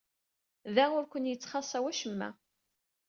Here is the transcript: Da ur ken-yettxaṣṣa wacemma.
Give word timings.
Da 0.75 0.85
ur 0.97 1.05
ken-yettxaṣṣa 1.07 1.79
wacemma. 1.83 2.29